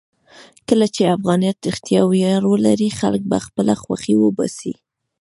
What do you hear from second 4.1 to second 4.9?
وباسي.